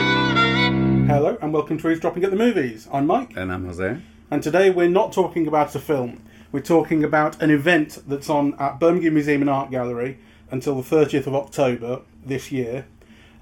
[0.00, 2.88] Hello and welcome to Eavesdropping at the Movies.
[2.90, 3.98] I'm Mike, And I'm Jose.
[4.30, 6.22] and today we're not talking about a film.
[6.52, 10.18] We're talking about an event that's on at Birmingham Museum and Art Gallery
[10.50, 12.86] until the 30th of October this year,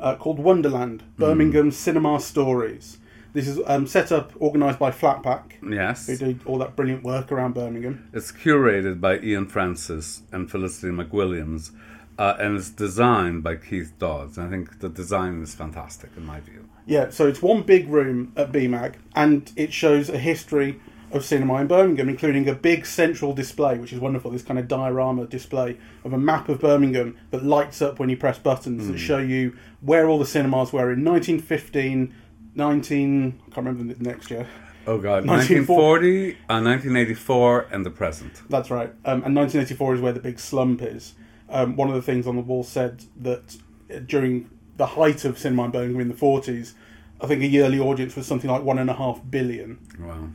[0.00, 2.98] uh, called Wonderland Birmingham Cinema Stories.
[3.32, 6.06] This is um, set up, organised by Flatpack, Yes.
[6.06, 8.08] who do all that brilliant work around Birmingham.
[8.12, 11.72] It's curated by Ian Francis and Felicity McWilliams,
[12.18, 14.38] uh, and it's designed by Keith Dodds.
[14.38, 16.68] I think the design is fantastic in my view.
[16.86, 21.54] Yeah, so it's one big room at BMAG, and it shows a history of cinema
[21.60, 24.30] in Birmingham, including a big central display, which is wonderful.
[24.30, 28.16] This kind of diorama display of a map of Birmingham that lights up when you
[28.16, 32.14] press buttons that show you where all the cinemas were in 1915,
[32.54, 33.40] 19.
[33.40, 34.46] I can't remember the next year.
[34.86, 38.42] Oh God, 1940 1940, uh, 1984, and the present.
[38.48, 38.88] That's right.
[39.04, 41.14] Um, and 1984 is where the big slump is.
[41.50, 43.56] Um, one of the things on the wall said that
[43.94, 46.72] uh, during the height of cinema in Birmingham in the 40s,
[47.20, 49.78] I think a yearly audience was something like one and a half billion.
[49.98, 50.28] Wow.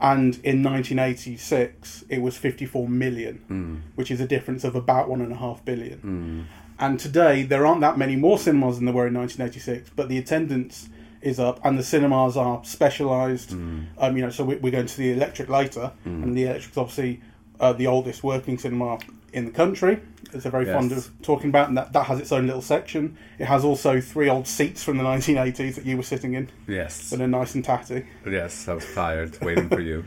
[0.00, 5.32] and in 1986 it was 54 million, which is a difference of about one and
[5.32, 6.46] a half billion.
[6.78, 10.16] And today there aren't that many more cinemas than there were in 1986, but the
[10.16, 10.88] attendance
[11.22, 13.52] is up, and the cinemas are specialised.
[13.52, 17.20] Um, you know, so we, we're going to the Electric later, and the Electric's obviously
[17.58, 18.98] uh, the oldest working cinema
[19.32, 20.00] in the country.
[20.32, 20.74] As they're very Yes.
[20.76, 23.16] fond of talking about, and that, that has its own little section.
[23.40, 27.10] It has also three old seats from the 1980s that you were sitting in, Yes.
[27.10, 28.06] that are nice and tatty.
[28.24, 30.04] Yes, I was tired waiting for you.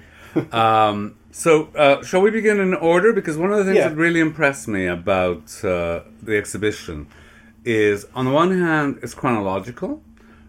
[0.51, 3.11] Um, so, uh, shall we begin in order?
[3.13, 3.89] Because one of the things Yeah.
[3.89, 7.07] that really impressed me about uh, the exhibition
[7.65, 10.01] is, on the one hand, it's chronological,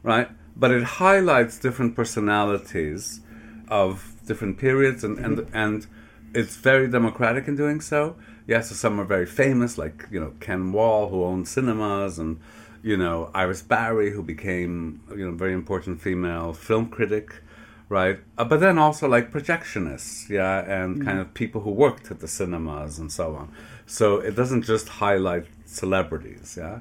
[0.02, 0.28] right?
[0.56, 3.20] But it highlights different personalities
[3.68, 5.86] of different periods, and, and, and
[6.34, 8.16] it's very democratic in doing so.
[8.46, 12.40] Yes, so some are very famous, like you know Ken Wall, who owned cinemas, and
[12.82, 17.42] you know Iris Barry, who became you know a very important female film critic,
[17.88, 18.18] right?
[18.36, 22.28] Uh, but then also like projectionists, yeah, and kind of people who worked at the
[22.28, 23.50] cinemas and so on.
[23.86, 26.80] So it doesn't just highlight celebrities, yeah.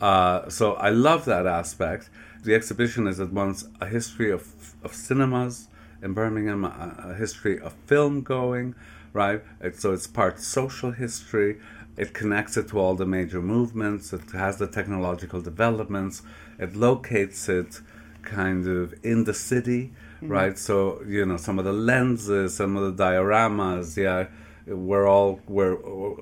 [0.00, 2.08] Uh, so I love that aspect.
[2.42, 5.68] The exhibition is at once a history of of cinemas
[6.02, 8.74] in Birmingham, a, a history of film going,
[9.12, 9.42] right?
[9.60, 11.60] It, so it's part social history.
[11.96, 14.12] It connects it to all the major movements.
[14.12, 16.22] It has the technological developments.
[16.58, 17.80] It locates it
[18.22, 20.28] kind of in the city, mm-hmm.
[20.28, 20.58] right?
[20.58, 24.26] So you know some of the lenses, some of the dioramas, yeah,
[24.66, 25.74] were all were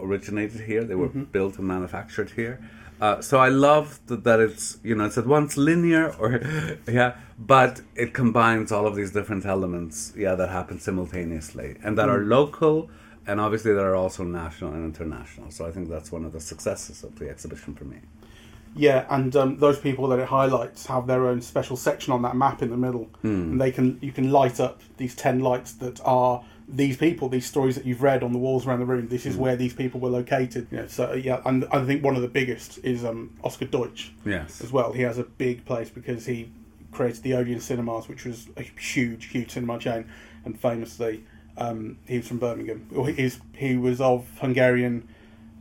[0.02, 0.84] originated here.
[0.84, 1.24] They were mm-hmm.
[1.24, 2.60] built and manufactured here.
[3.00, 6.40] Uh, so I love that, that it's you know it's at once linear or
[6.88, 12.10] yeah, but it combines all of these different elements yeah that happen simultaneously and that
[12.10, 12.90] are local
[13.26, 15.50] and obviously that are also national and international.
[15.50, 17.98] So I think that's one of the successes of the exhibition for me.
[18.76, 22.36] Yeah, and um, those people that it highlights have their own special section on that
[22.36, 23.08] map in the middle,
[23.50, 27.46] and they can you can light up these ten lights that are these people, these
[27.46, 29.08] stories that you've read on the walls around the room.
[29.08, 30.70] This is where these people were located.
[30.72, 34.60] Know, so yeah, and I think one of the biggest is um, Oscar Deutsch Yes.
[34.60, 34.92] as well.
[34.92, 36.50] He has a big place because he
[36.92, 40.08] created the Odeon Cinemas, which was a huge, huge cinema chain,
[40.44, 41.24] and famously
[41.56, 42.86] um, he was from Birmingham.
[43.16, 45.08] He's, he was of Hungarian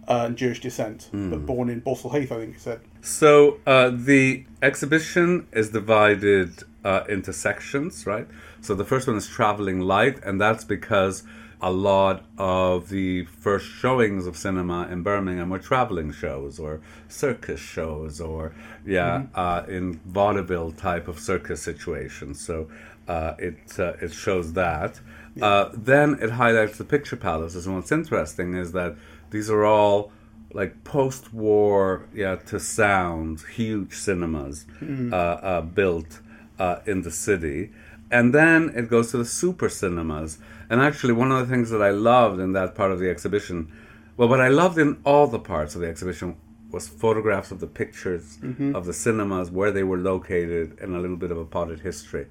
[0.08, 2.81] uh, and Jewish descent, but born in Balsall Heath, I think he said.
[3.02, 8.28] So uh, the exhibition is divided uh, into sections, right?
[8.62, 11.23] So the first one is traveling light, and that's because
[11.62, 16.79] a lot of the first showings of cinema in Birmingham were traveling shows or
[17.09, 18.53] circus shows or
[18.85, 22.39] yeah, uh, in vaudeville type of circus situations.
[22.39, 22.69] So
[23.07, 25.00] uh, it uh, it shows that.
[25.41, 28.95] Uh, then it highlights the picture palaces, and what's interesting is that
[29.31, 30.12] these are all
[30.53, 34.66] like post-war, yeah, to sound huge cinemas
[35.13, 36.22] uh, uh, built
[36.59, 37.72] uh, in the city,
[38.12, 40.38] and then it goes to the super cinemas.
[40.70, 43.72] And actually, one of the things that I loved in that part of the exhibition,
[44.18, 46.36] well, what I loved in all the parts of the exhibition
[46.72, 48.38] was photographs of the pictures
[48.75, 52.28] of the cinemas, where they were located, and a little bit of a potted history.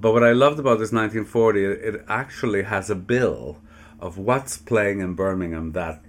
[0.00, 3.58] But what I loved about this 1940, it, it actually has a bill
[4.00, 6.02] of what's playing in Birmingham that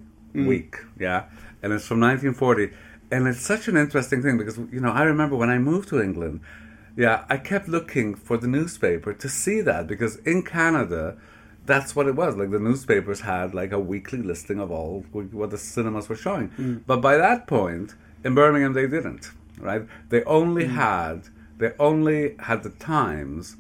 [0.48, 1.26] week, yeah,
[1.62, 2.72] and it's from 1940,
[3.12, 6.02] and it's such an interesting thing because you know I remember when I moved to
[6.02, 6.40] England,
[6.96, 11.18] yeah, I kept looking for the newspaper to see that because in Canada,
[11.66, 12.36] that's what it was.
[12.36, 16.50] Like the newspapers had like a weekly listing of all what the cinemas were showing,
[16.50, 16.78] hmm.
[16.86, 19.86] but by that point in Birmingham they didn't, right?
[20.10, 20.76] They only hmm.
[20.76, 23.58] had they only had the times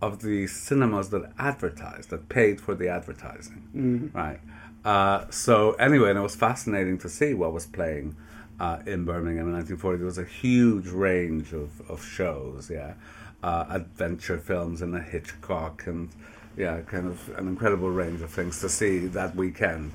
[0.00, 4.06] of the cinemas that advertised, that paid for the advertising, hmm.
[4.16, 4.40] right?
[4.84, 8.14] Uh, so anyway, and it was fascinating to see what was playing
[8.60, 9.98] uh, in Birmingham in 1940.
[9.98, 12.94] There was a huge range of, of shows, yeah,
[13.42, 16.08] uh, adventure films and a Hitchcock and
[16.56, 19.92] yeah, kind of an incredible range of things to see that weekend.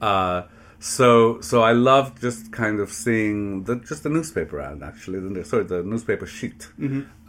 [0.00, 0.44] Uh,
[0.78, 5.44] so so I loved just kind of seeing the just the newspaper ad actually, the,
[5.44, 6.68] sorry, the newspaper sheet.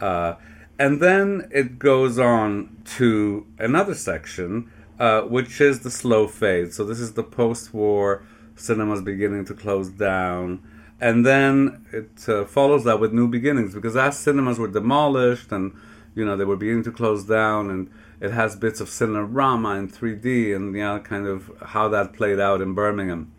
[0.00, 0.34] Uh,
[0.78, 6.74] and then it goes on to another section, uh, which is the slow fade.
[6.74, 8.22] So this is the post-war
[8.56, 10.62] cinemas beginning to close down,
[11.00, 15.72] and then it uh, follows that with new beginnings because as cinemas were demolished and
[16.14, 17.90] you know they were beginning to close down, and
[18.20, 22.60] it has bits of Cinerama in 3D and yeah, kind of how that played out
[22.62, 23.32] in Birmingham.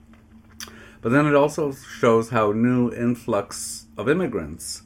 [1.01, 4.83] But then it also shows how new influx of immigrants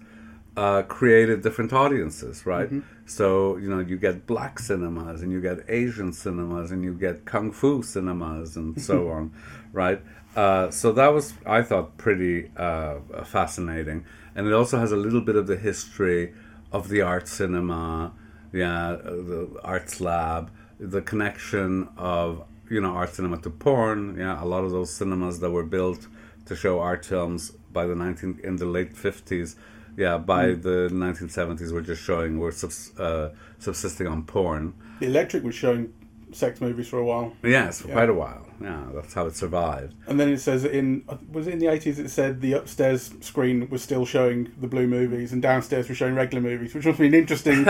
[0.56, 2.70] uh, created different audiences, right?
[3.06, 7.26] So you know you get black cinemas and you get Asian cinemas and you get
[7.26, 9.34] kung fu cinemas and so on,
[9.74, 10.02] right?
[10.36, 12.96] Uh, so that was I thought pretty uh,
[13.26, 14.06] fascinating,
[14.36, 16.34] and it also has a little bit of the history
[16.72, 18.14] of the art cinema,
[18.54, 20.50] yeah, the arts lab,
[20.80, 25.40] the connection of you know art cinema to porn, yeah, a lot of those cinemas
[25.42, 26.08] that were built
[26.46, 29.56] to show art films by the 19 in the late 50s
[29.98, 33.30] yeah by the 1970s were just showing were subs, uh,
[33.60, 34.74] subsisting on porn.
[35.00, 35.94] The Electric was showing
[36.34, 37.94] sex movies for a while, yes for Yeah.
[37.94, 41.54] quite a while yeah that's how it survived and then it says in was it
[41.54, 41.98] in the eighties?
[42.00, 46.14] It said the upstairs screen was still showing the blue movies, and downstairs was showing
[46.16, 47.60] regular movies, which must be an interesting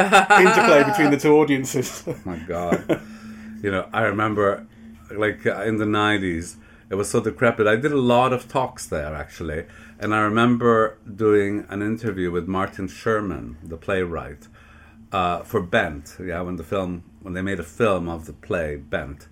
[0.46, 2.04] interplay between the two audiences.
[2.08, 3.02] oh my god
[3.63, 4.66] you know i remember
[5.12, 6.56] like uh, in the 90s
[6.90, 9.66] it was so decrepit i did a lot of talks there actually
[10.00, 14.48] and i remember doing an interview with martin sherman the playwright
[15.12, 18.75] uh, for bent yeah when the film when they made a film of the play
[18.75, 19.27] bent.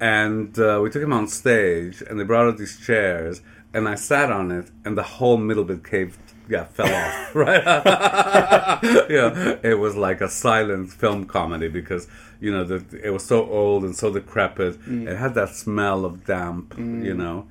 [0.00, 3.40] And uh, we took him on stage and they brought out these chairs
[3.74, 6.18] and i sat on it and the whole middle bit caved
[6.48, 7.62] yeah fell off right?
[9.10, 12.06] Yeah it was like a silent film comedy because
[12.40, 14.78] you know the, it was so old and so decrepit.
[14.86, 17.46] It had that smell of damp you know?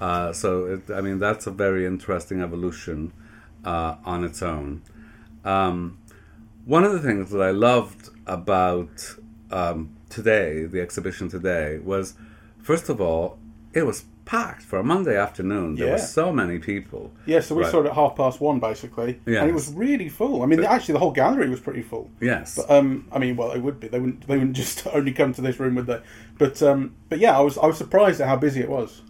[0.00, 3.12] Uh, so it, i mean that's a very interesting evolution
[3.64, 4.82] uh, on its own.
[5.44, 5.98] Um,
[6.64, 9.16] one of the things that I loved about
[9.50, 12.14] um, today, the exhibition today, was
[12.58, 13.38] first of all,
[13.72, 15.76] it was packed for a Monday afternoon.
[15.76, 17.12] There were so many people.
[17.26, 17.70] yeah, so we Right.
[17.70, 19.40] saw it at half past one basically, Yes.
[19.42, 20.42] and it was really full.
[20.42, 22.10] I mean, actually, the whole gallery was pretty full.
[22.20, 22.56] Yes.
[22.56, 23.86] But, um, I mean, well, it would be.
[23.88, 24.26] They wouldn't.
[24.26, 26.00] They wouldn't just only come to this room, would they?
[26.38, 27.56] But, um, but yeah, I was.
[27.58, 29.02] I was surprised at how busy it was.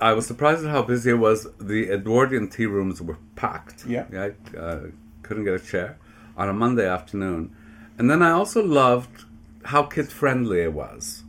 [0.00, 1.46] I was surprised at how busy it was.
[1.58, 3.86] The Edwardian tea rooms were packed.
[3.86, 4.04] Yeah.
[4.12, 4.80] I uh,
[5.22, 5.98] couldn't get a chair
[6.36, 7.52] on a Monday afternoon.
[7.98, 9.24] And then I also loved
[9.64, 11.24] how kid friendly it was.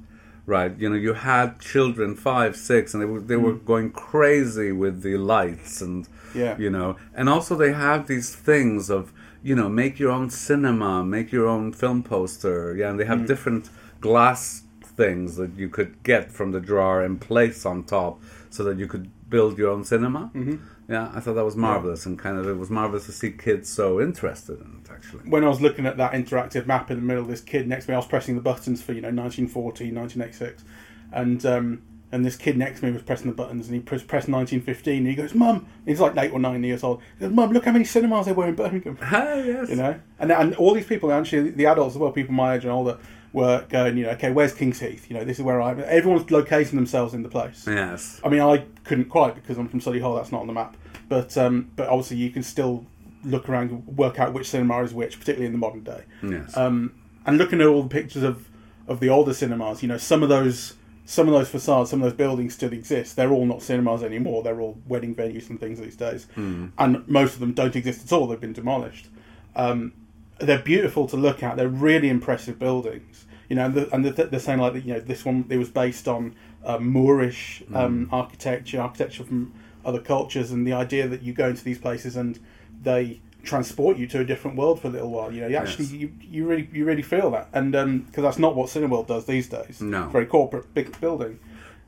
[0.45, 4.71] Right, you know, you had children five, six, and they were they were going crazy
[4.71, 6.57] with the lights and Yeah.
[6.57, 9.13] you know, and also they have these things of
[9.43, 13.25] you know, make your own cinema, make your own film poster, yeah, and they have
[13.25, 13.69] different
[14.01, 18.19] glass things that you could get from the drawer and place on top
[18.49, 20.29] so that you could build your own cinema.
[20.35, 20.55] Mm-hmm.
[20.89, 23.69] Yeah, I thought that was marvelous, and kind of it was marvelous to see kids
[23.69, 24.91] so interested in it.
[24.91, 27.85] Actually, When I was looking at that interactive map in the middle, this kid next
[27.85, 30.63] to me, I was pressing the buttons for you know 1940, 1986,
[31.11, 34.07] and um, and this kid next to me was pressing the buttons, and he pressed,
[34.07, 37.03] pressed 1915, and he goes, "Mum," he's like eight or nine years old.
[37.19, 39.99] He goes, "Mum, look how many cinemas there were in Birmingham." ah, yes, you know,
[40.17, 42.97] and and all these people actually the adults as well, people my age and older,
[43.33, 45.09] were going, you know, okay, where's King's Heath?
[45.09, 45.73] You know, this is where I.
[45.81, 47.65] Everyone's locating themselves in the place.
[47.67, 50.17] yes, I mean, I couldn't quite because I'm from Solihull.
[50.17, 50.75] That's not on the map,
[51.07, 52.85] but um, but obviously you can still
[53.23, 56.03] look around and work out which cinema is which, particularly in the modern day.
[56.23, 56.93] yes, Um,
[57.25, 58.47] and looking at all the pictures of
[58.87, 62.09] of the older cinemas, you know, some of those some of those facades, some of
[62.09, 63.15] those buildings still exist.
[63.15, 64.41] They're all not cinemas anymore.
[64.43, 68.11] They're all wedding venues and things these days, and most of them don't exist at
[68.15, 68.25] all.
[68.27, 69.07] They've been demolished.
[69.55, 69.93] Um,
[70.39, 71.57] they're beautiful to look at.
[71.57, 73.25] They're really impressive buildings.
[73.49, 74.75] You know, and, the, and the, they're saying like.
[74.85, 79.53] You know, this one it was based on uh, Moorish um, architecture, architecture from
[79.85, 82.39] other cultures, and the idea that you go into these places and
[82.81, 85.31] they transport you to a different world for a little while.
[85.31, 85.93] You know, you actually Yes.
[85.93, 87.71] you, you really you really feel that, and
[88.05, 89.81] because that's not what Cineworld does these days.
[89.81, 90.07] No.
[90.09, 91.39] very corporate big building.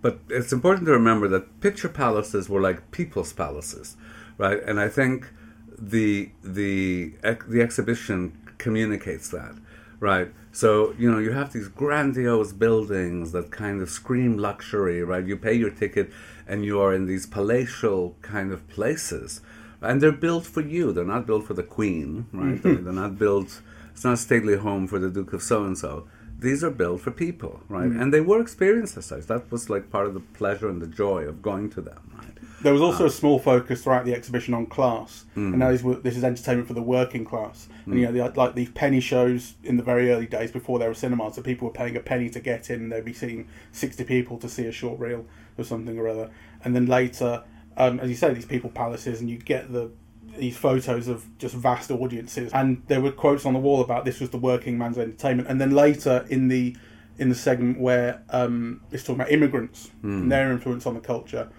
[0.02, 3.98] But it's important to remember that picture palaces were like people's palaces,
[4.38, 4.60] right?
[4.64, 5.30] And I think
[5.78, 7.14] the the
[7.48, 9.56] the exhibition communicates that,
[10.00, 10.30] right?
[10.52, 15.26] So you know you have these grandiose buildings that kind of scream luxury, right?
[15.26, 16.12] You pay your ticket,
[16.48, 19.42] and you are in these palatial kind of places,
[19.82, 20.94] and they're built for you.
[20.94, 22.62] They're not built for the queen, right?
[22.62, 23.62] they're, they're not built.
[23.94, 26.08] It's not a stately home for the Duke of so and so.
[26.42, 27.88] These are built for people, right?
[27.88, 28.02] Mm-hmm.
[28.02, 29.28] And they were experienced as such.
[29.28, 32.38] That was like part of the pleasure and the joy of going to them, right?
[32.64, 35.58] There was also uh, a small focus throughout the exhibition on class, and mm.
[35.58, 37.68] now this, this is entertainment for the working class.
[37.86, 38.14] And you mm.
[38.14, 41.36] know, the, like these penny shows in the very early days before there were cinemas,
[41.36, 44.38] that people were paying a penny to get in, and they'd be seeing sixty people
[44.40, 45.26] to see a short reel
[45.58, 46.30] or something or other.
[46.64, 47.44] And then later,
[47.78, 49.92] um, as you say, these people palaces, and you get the
[50.38, 54.20] these photos of just vast audiences, and there were quotes on the wall about this
[54.20, 55.48] was the working man's entertainment.
[55.50, 56.76] And then later in the
[57.18, 61.50] in the segment where um, it's talking about immigrants and their influence on the culture.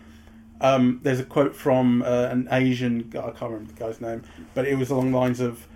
[0.60, 4.22] Um, there's a quote from uh, an Asian guy, I can't remember the guy's name,
[4.54, 5.66] but it was along the lines of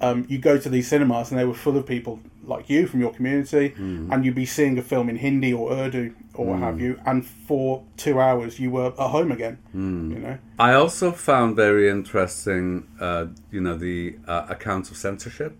[0.00, 3.00] um, you go to these cinemas and they were full of people like you from
[3.00, 6.80] your community, and you'd be seeing a film in Hindi or Urdu or what have
[6.80, 9.58] you, and for two hours you were at home again.
[9.74, 15.56] You know, I also found very interesting, uh, you know, the uh, accounts of censorship,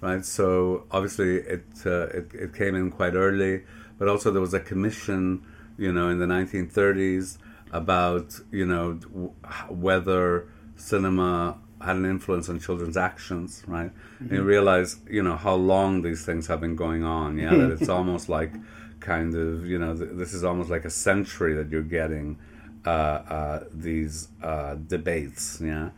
[0.00, 0.24] right?
[0.24, 3.64] So obviously it, uh, it it came in quite early,
[3.98, 5.42] but also there was a commission,
[5.76, 7.36] you know, in the 1930s
[7.72, 9.32] about you know w-
[9.68, 10.46] whether
[10.76, 13.90] cinema had an influence on children's actions, right?
[14.20, 17.38] And you realize, you know, how long these things have been going on.
[17.38, 18.52] Yeah, that it's almost like
[19.00, 22.38] kind of, you know, th- this is almost like a century that you're getting
[22.86, 25.60] uh, uh, these uh, debates.
[25.60, 25.90] Yeah.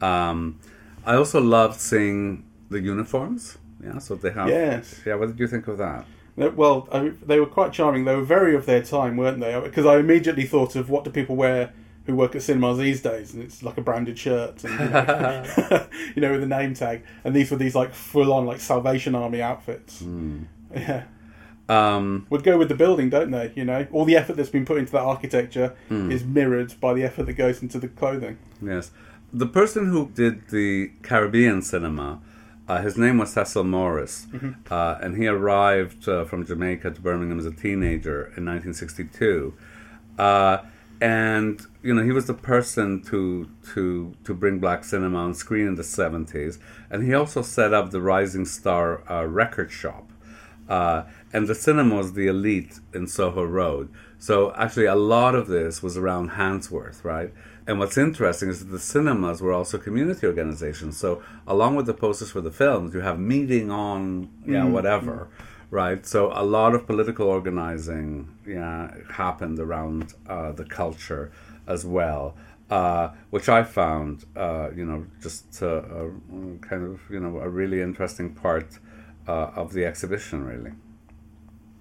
[0.00, 0.58] Um,
[1.04, 3.58] I also loved seeing the uniforms.
[3.82, 4.48] Yeah, so they have.
[4.48, 5.00] Yes.
[5.06, 6.06] Yeah, what did you think of that?
[6.36, 8.04] Well, I, they were quite charming.
[8.04, 9.58] They were very of their time, weren't they?
[9.60, 11.72] Because I immediately thought of what do people wear
[12.06, 15.86] who work at cinemas these days, and it's like a branded shirt, and, you, know,
[16.14, 17.02] you know, with a name tag.
[17.24, 20.02] And these were these like full on like Salvation Army outfits.
[20.74, 21.04] Yeah.
[21.68, 23.52] Um, would go with the building, don't they?
[23.56, 27.02] You know, all the effort that's been put into that architecture is mirrored by the
[27.02, 28.38] effort that goes into the clothing.
[28.62, 28.92] Yes.
[29.32, 32.20] The person who did the Caribbean cinema,
[32.68, 34.28] uh, his name was Cecil Morris,
[34.70, 39.54] uh, and he arrived uh, from Jamaica to Birmingham as a teenager in 1962.
[41.00, 45.66] And you know he was the person to to to bring black cinema on screen
[45.66, 46.58] in the 70s,
[46.90, 50.10] and he also set up the Rising Star uh, record shop.
[50.68, 53.88] Uh, and the cinema was the elite in Soho Road.
[54.18, 57.32] So actually, a lot of this was around Handsworth, right?
[57.66, 60.96] And what's interesting is that the cinemas were also community organizations.
[60.96, 65.28] So along with the posters for the films, you have meeting on, yeah, whatever,
[65.70, 66.06] right?
[66.06, 71.32] So a lot of political organizing, yeah, happened around uh, the culture
[71.66, 72.34] as well.
[72.68, 76.10] Uh, which I found, uh, you know, just uh, a,
[76.60, 78.80] kind of, you know, a really interesting part
[79.28, 80.72] uh, of the exhibition, really.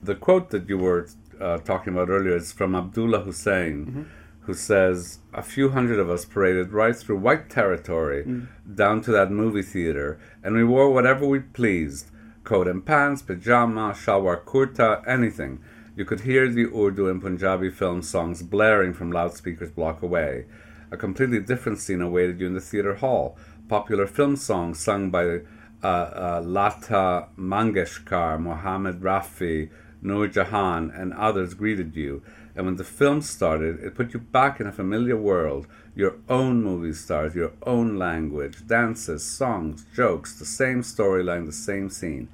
[0.03, 1.07] The quote that you were
[1.41, 4.07] uh, talking about earlier is from Abdullah Hussein,
[4.41, 9.31] who says, A few hundred of us paraded right through white territory down to that
[9.31, 12.11] movie theater, and we wore whatever we pleased
[12.45, 15.59] coat and pants, pajama, shalwar kurta, anything.
[15.95, 20.45] You could hear the Urdu and Punjabi film songs blaring from loudspeakers block away.
[20.91, 23.37] A completely different scene awaited you in the theater hall.
[23.67, 25.41] Popular film songs sung by
[25.83, 29.69] uh, uh, Lata Mangeshkar, Mohammed Rafi,
[30.01, 32.21] Noor Jahan, and others greeted you.
[32.55, 35.67] And when the film started, it put you back in a familiar world.
[35.95, 41.89] Your own movie stars, your own language, dances, songs, jokes, the same storyline, the same
[41.89, 42.29] scene.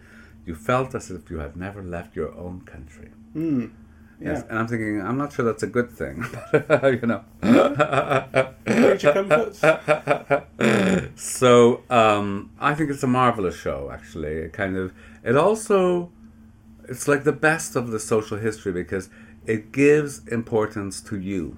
[0.45, 3.09] You felt as if you had never left your own country.
[4.19, 6.23] Yes, and I'm thinking, I'm not sure that's a good thing,
[6.53, 7.23] you know.
[11.15, 13.89] So um, I think it's a marvelous show.
[13.91, 16.11] Actually, it kind of it also
[16.87, 19.09] it's like the best of the social history because
[19.45, 21.57] it gives importance to you,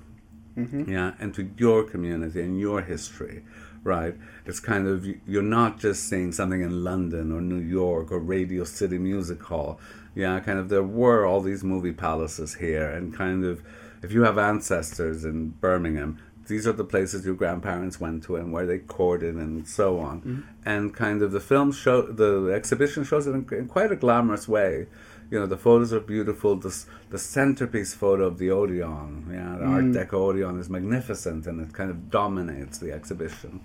[0.57, 0.91] mm-hmm.
[0.91, 3.43] yeah, and to your community and your history,
[3.83, 4.15] right?
[4.45, 8.63] It's kind of you're not just seeing something in London or New York or Radio
[8.63, 9.79] City Music Hall,
[10.15, 10.39] yeah.
[10.39, 13.63] Kind of there were all these movie palaces here, and kind of
[14.01, 18.51] if you have ancestors in Birmingham, these are the places your grandparents went to and
[18.51, 20.21] where they courted and so on.
[20.21, 20.41] Mm-hmm.
[20.65, 24.47] And kind of the film show, the exhibition shows it in, in quite a glamorous
[24.47, 24.87] way.
[25.33, 26.57] You know, the photos are beautiful.
[26.57, 31.59] The, the centerpiece photo of the Odeon, yeah, the Art Deco Odeon is magnificent and
[31.59, 33.59] it kind of dominates the exhibition.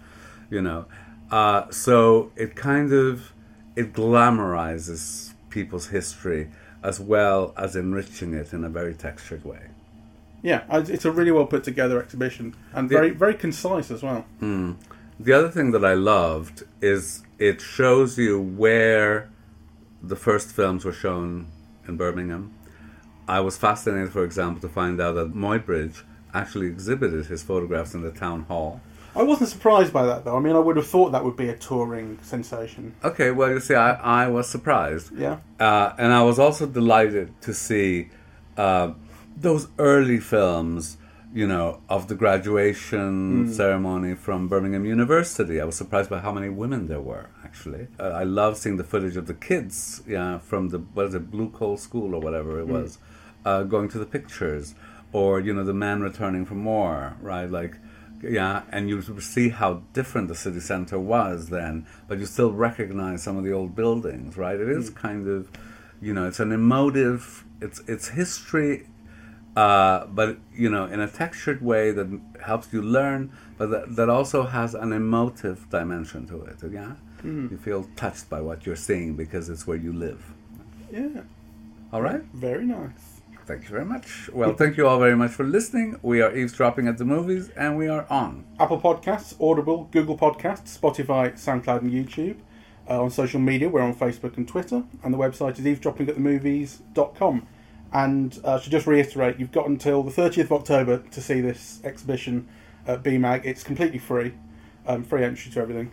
[0.49, 0.87] You know,
[1.31, 3.35] uh, so it kind of
[3.77, 6.49] it glamorizes people's history
[6.83, 9.65] as well as enriching it in a very textured way.
[10.41, 14.25] Yeah, it's a really well put together exhibition and very very concise as well.
[15.21, 19.29] The other thing that I loved is it shows you where
[20.03, 21.49] the first films were shown
[21.88, 22.54] in Birmingham.
[23.26, 26.02] I was fascinated, for example, to find out that Muybridge
[26.33, 28.80] actually exhibited his photographs in the town hall.
[29.16, 30.37] I wasn't surprised by that though.
[30.37, 32.95] I mean, I would have thought that would be a touring sensation.
[33.02, 35.16] Okay, well, you see, I, I was surprised.
[35.16, 35.38] Yeah.
[35.59, 38.11] Uh, and I was also delighted to see
[38.57, 38.92] uh,
[39.37, 40.99] those early films,
[41.38, 45.61] you know, of the graduation ceremony from Birmingham University.
[45.61, 47.87] I was surprised by how many women there were, actually.
[48.00, 51.30] Uh, I love seeing the footage of the kids, yeah, from the, what is it,
[51.30, 52.99] Blue Coat School or whatever it was,
[53.45, 54.75] uh, going to the pictures.
[55.12, 57.49] Or, you know, the men returning from war, right?
[57.49, 57.76] Like,
[58.21, 63.23] yeah, and you see how different the city centre was then, but you still recognize
[63.23, 64.59] some of the old buildings, right?
[64.59, 65.49] It is kind of,
[66.02, 68.88] you know, it's an emotive, it's it's history,
[69.57, 74.09] uh, but you know, in a textured way that helps you learn, but that, that
[74.09, 76.57] also has an emotive dimension to it.
[76.71, 80.25] Yeah, you feel touched by what you're seeing because it's where you live.
[80.93, 81.23] Yeah.
[81.93, 82.23] All right.
[82.35, 83.19] Very nice.
[83.47, 84.28] Thank you very much.
[84.31, 85.99] Well, thank you all very much for listening.
[86.02, 88.45] We are eavesdropping at the movies, and we are on.
[88.61, 92.37] Apple Podcasts, Audible, Google Podcasts, Spotify, SoundCloud, and YouTube.
[92.90, 97.47] Uh, on social media, we're on Facebook and Twitter, and the website is eavesdroppingatthemovies.com.
[97.92, 101.80] And uh, to just reiterate, you've got until the 30th of October to see this
[101.85, 102.47] exhibition
[102.87, 103.45] at BMAG.
[103.45, 104.35] It's completely free,
[104.87, 105.90] um, free entry to everything.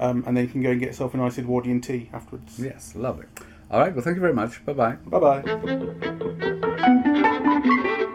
[0.00, 2.58] Um, and then you can go and get yourself a nice Edwardian tea afterwards.
[2.58, 3.26] Yes, lovely.
[3.70, 4.64] All right, well, thank you very much.
[4.64, 4.96] Bye bye.
[5.06, 5.42] Bye
[8.00, 8.10] bye.